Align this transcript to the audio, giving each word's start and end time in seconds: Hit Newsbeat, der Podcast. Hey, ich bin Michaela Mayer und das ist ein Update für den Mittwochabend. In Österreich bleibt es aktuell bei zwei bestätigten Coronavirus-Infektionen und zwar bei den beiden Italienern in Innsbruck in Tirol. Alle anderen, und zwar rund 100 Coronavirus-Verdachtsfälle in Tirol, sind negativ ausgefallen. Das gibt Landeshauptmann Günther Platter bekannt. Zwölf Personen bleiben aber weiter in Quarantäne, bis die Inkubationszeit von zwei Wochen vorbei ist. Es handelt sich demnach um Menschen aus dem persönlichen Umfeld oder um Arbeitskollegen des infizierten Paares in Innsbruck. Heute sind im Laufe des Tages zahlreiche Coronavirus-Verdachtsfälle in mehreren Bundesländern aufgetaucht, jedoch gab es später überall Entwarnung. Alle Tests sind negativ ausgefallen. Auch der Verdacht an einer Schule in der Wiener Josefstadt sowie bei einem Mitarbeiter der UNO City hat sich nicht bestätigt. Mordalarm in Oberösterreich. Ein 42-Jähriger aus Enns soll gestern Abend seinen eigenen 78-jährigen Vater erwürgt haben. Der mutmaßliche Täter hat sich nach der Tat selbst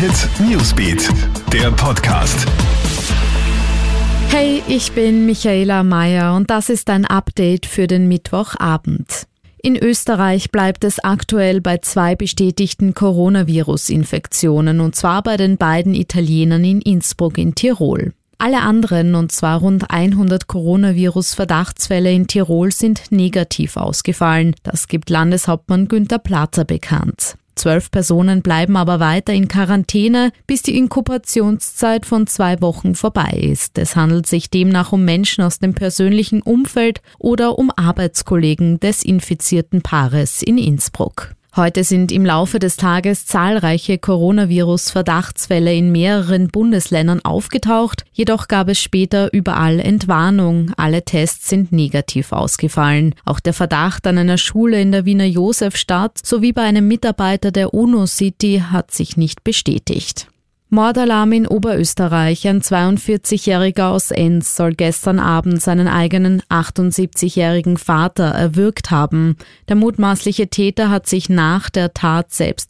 Hit 0.00 0.30
Newsbeat, 0.48 1.10
der 1.52 1.70
Podcast. 1.72 2.46
Hey, 4.30 4.62
ich 4.66 4.92
bin 4.92 5.26
Michaela 5.26 5.82
Mayer 5.82 6.34
und 6.36 6.48
das 6.48 6.70
ist 6.70 6.88
ein 6.88 7.04
Update 7.04 7.66
für 7.66 7.86
den 7.86 8.08
Mittwochabend. 8.08 9.26
In 9.62 9.76
Österreich 9.76 10.50
bleibt 10.50 10.84
es 10.84 11.04
aktuell 11.04 11.60
bei 11.60 11.76
zwei 11.76 12.16
bestätigten 12.16 12.94
Coronavirus-Infektionen 12.94 14.80
und 14.80 14.96
zwar 14.96 15.22
bei 15.22 15.36
den 15.36 15.58
beiden 15.58 15.92
Italienern 15.92 16.64
in 16.64 16.80
Innsbruck 16.80 17.36
in 17.36 17.54
Tirol. 17.54 18.14
Alle 18.38 18.62
anderen, 18.62 19.14
und 19.14 19.32
zwar 19.32 19.58
rund 19.60 19.90
100 19.90 20.46
Coronavirus-Verdachtsfälle 20.46 22.10
in 22.10 22.26
Tirol, 22.26 22.72
sind 22.72 23.12
negativ 23.12 23.76
ausgefallen. 23.76 24.56
Das 24.62 24.88
gibt 24.88 25.10
Landeshauptmann 25.10 25.88
Günther 25.88 26.20
Platter 26.20 26.64
bekannt. 26.64 27.36
Zwölf 27.60 27.90
Personen 27.90 28.40
bleiben 28.40 28.74
aber 28.78 29.00
weiter 29.00 29.34
in 29.34 29.46
Quarantäne, 29.46 30.32
bis 30.46 30.62
die 30.62 30.78
Inkubationszeit 30.78 32.06
von 32.06 32.26
zwei 32.26 32.58
Wochen 32.62 32.94
vorbei 32.94 33.32
ist. 33.32 33.76
Es 33.76 33.96
handelt 33.96 34.24
sich 34.24 34.48
demnach 34.48 34.92
um 34.92 35.04
Menschen 35.04 35.44
aus 35.44 35.58
dem 35.58 35.74
persönlichen 35.74 36.40
Umfeld 36.40 37.02
oder 37.18 37.58
um 37.58 37.70
Arbeitskollegen 37.76 38.80
des 38.80 39.04
infizierten 39.04 39.82
Paares 39.82 40.40
in 40.40 40.56
Innsbruck. 40.56 41.34
Heute 41.56 41.82
sind 41.82 42.12
im 42.12 42.24
Laufe 42.24 42.60
des 42.60 42.76
Tages 42.76 43.26
zahlreiche 43.26 43.98
Coronavirus-Verdachtsfälle 43.98 45.74
in 45.74 45.90
mehreren 45.90 46.46
Bundesländern 46.46 47.24
aufgetaucht, 47.24 48.04
jedoch 48.12 48.46
gab 48.46 48.68
es 48.68 48.80
später 48.80 49.32
überall 49.32 49.80
Entwarnung. 49.80 50.70
Alle 50.76 51.04
Tests 51.04 51.48
sind 51.48 51.72
negativ 51.72 52.30
ausgefallen. 52.30 53.16
Auch 53.24 53.40
der 53.40 53.52
Verdacht 53.52 54.06
an 54.06 54.18
einer 54.18 54.38
Schule 54.38 54.80
in 54.80 54.92
der 54.92 55.06
Wiener 55.06 55.24
Josefstadt 55.24 56.24
sowie 56.24 56.52
bei 56.52 56.62
einem 56.62 56.86
Mitarbeiter 56.86 57.50
der 57.50 57.74
UNO 57.74 58.06
City 58.06 58.62
hat 58.70 58.92
sich 58.92 59.16
nicht 59.16 59.42
bestätigt. 59.42 60.28
Mordalarm 60.72 61.32
in 61.32 61.48
Oberösterreich. 61.48 62.46
Ein 62.46 62.62
42-Jähriger 62.62 63.88
aus 63.88 64.12
Enns 64.12 64.54
soll 64.54 64.74
gestern 64.74 65.18
Abend 65.18 65.60
seinen 65.60 65.88
eigenen 65.88 66.42
78-jährigen 66.48 67.76
Vater 67.76 68.26
erwürgt 68.26 68.92
haben. 68.92 69.36
Der 69.68 69.74
mutmaßliche 69.74 70.46
Täter 70.46 70.88
hat 70.88 71.08
sich 71.08 71.28
nach 71.28 71.70
der 71.70 71.92
Tat 71.92 72.32
selbst 72.32 72.68